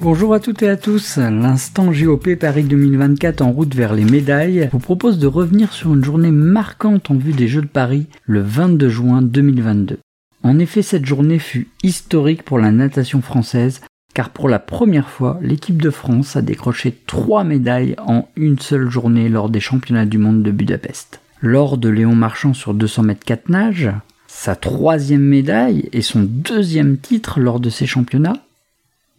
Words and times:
Bonjour 0.00 0.32
à 0.32 0.38
toutes 0.38 0.62
et 0.62 0.68
à 0.68 0.76
tous. 0.76 1.16
L'instant 1.16 1.92
JOP 1.92 2.36
Paris 2.36 2.62
2024 2.62 3.40
en 3.40 3.50
route 3.50 3.74
vers 3.74 3.94
les 3.94 4.04
médailles 4.04 4.68
vous 4.70 4.78
propose 4.78 5.18
de 5.18 5.26
revenir 5.26 5.72
sur 5.72 5.92
une 5.92 6.04
journée 6.04 6.30
marquante 6.30 7.10
en 7.10 7.16
vue 7.16 7.32
des 7.32 7.48
Jeux 7.48 7.62
de 7.62 7.66
Paris 7.66 8.06
le 8.24 8.40
22 8.40 8.88
juin 8.88 9.22
2022. 9.22 9.98
En 10.44 10.60
effet, 10.60 10.82
cette 10.82 11.04
journée 11.04 11.40
fut 11.40 11.66
historique 11.82 12.44
pour 12.44 12.60
la 12.60 12.70
natation 12.70 13.22
française 13.22 13.80
car 14.14 14.30
pour 14.30 14.48
la 14.48 14.60
première 14.60 15.08
fois, 15.08 15.38
l'équipe 15.42 15.82
de 15.82 15.90
France 15.90 16.36
a 16.36 16.42
décroché 16.42 16.96
trois 17.06 17.42
médailles 17.42 17.96
en 17.98 18.28
une 18.36 18.58
seule 18.60 18.88
journée 18.88 19.28
lors 19.28 19.50
des 19.50 19.60
championnats 19.60 20.06
du 20.06 20.18
monde 20.18 20.44
de 20.44 20.52
Budapest. 20.52 21.20
Lors 21.40 21.76
de 21.76 21.88
Léon 21.88 22.14
Marchand 22.14 22.54
sur 22.54 22.72
200 22.72 23.02
mètres 23.02 23.24
4 23.24 23.48
nages, 23.48 23.90
sa 24.28 24.54
troisième 24.54 25.22
médaille 25.22 25.88
et 25.92 26.02
son 26.02 26.22
deuxième 26.22 26.98
titre 26.98 27.40
lors 27.40 27.58
de 27.58 27.70
ces 27.70 27.86
championnats, 27.86 28.44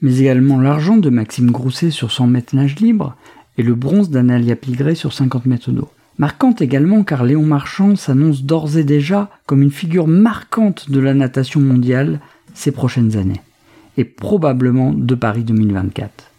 mais 0.01 0.19
également 0.19 0.59
l'argent 0.59 0.97
de 0.97 1.09
Maxime 1.09 1.51
Grousset 1.51 1.91
sur 1.91 2.11
100 2.11 2.27
mètres 2.27 2.55
nage 2.55 2.75
libre 2.79 3.15
et 3.57 3.63
le 3.63 3.75
bronze 3.75 4.09
d'Analia 4.09 4.55
Pigré 4.55 4.95
sur 4.95 5.13
50 5.13 5.45
mètres 5.45 5.71
d'eau. 5.71 5.89
Marquante 6.17 6.61
également 6.61 7.03
car 7.03 7.23
Léon 7.23 7.43
Marchand 7.43 7.95
s'annonce 7.95 8.43
d'ores 8.43 8.77
et 8.77 8.83
déjà 8.83 9.29
comme 9.45 9.61
une 9.61 9.71
figure 9.71 10.07
marquante 10.07 10.89
de 10.89 10.99
la 10.99 11.13
natation 11.13 11.61
mondiale 11.61 12.19
ces 12.53 12.71
prochaines 12.71 13.15
années, 13.15 13.41
et 13.97 14.03
probablement 14.03 14.91
de 14.91 15.15
Paris 15.15 15.43
2024. 15.43 16.31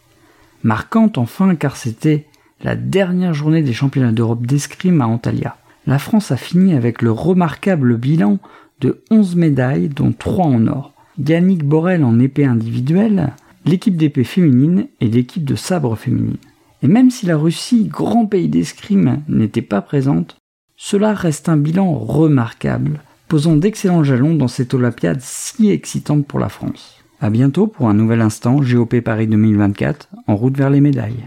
Marquante 0.64 1.16
enfin 1.16 1.54
car 1.54 1.76
c'était 1.76 2.26
la 2.62 2.76
dernière 2.76 3.32
journée 3.32 3.62
des 3.62 3.72
championnats 3.72 4.12
d'Europe 4.12 4.46
d'escrime 4.46 5.00
à 5.00 5.06
Antalya. 5.06 5.56
La 5.86 5.98
France 5.98 6.30
a 6.30 6.36
fini 6.36 6.74
avec 6.74 7.00
le 7.00 7.10
remarquable 7.10 7.96
bilan 7.96 8.38
de 8.80 9.02
11 9.10 9.36
médailles 9.36 9.88
dont 9.88 10.12
3 10.12 10.44
en 10.44 10.66
or. 10.66 10.92
Yannick 11.18 11.64
Borel 11.64 12.04
en 12.04 12.18
épée 12.18 12.44
individuelle, 12.44 13.32
l'équipe 13.64 13.96
d'épée 13.96 14.24
féminine 14.24 14.88
et 15.00 15.08
l'équipe 15.08 15.44
de 15.44 15.54
sabre 15.54 15.96
féminine. 15.96 16.36
Et 16.82 16.88
même 16.88 17.10
si 17.10 17.26
la 17.26 17.36
Russie, 17.36 17.84
grand 17.84 18.26
pays 18.26 18.48
d'escrime, 18.48 19.22
n'était 19.28 19.62
pas 19.62 19.82
présente, 19.82 20.36
cela 20.76 21.12
reste 21.12 21.48
un 21.48 21.58
bilan 21.58 21.92
remarquable, 21.92 23.00
posant 23.28 23.56
d'excellents 23.56 24.04
jalons 24.04 24.34
dans 24.34 24.48
cette 24.48 24.72
Olympiade 24.72 25.20
si 25.20 25.70
excitante 25.70 26.26
pour 26.26 26.38
la 26.38 26.48
France. 26.48 26.96
A 27.20 27.28
bientôt 27.28 27.66
pour 27.66 27.88
un 27.88 27.94
nouvel 27.94 28.22
instant 28.22 28.56
GOP 28.60 29.00
Paris 29.02 29.26
2024 29.26 30.08
en 30.26 30.36
route 30.36 30.56
vers 30.56 30.70
les 30.70 30.80
médailles. 30.80 31.26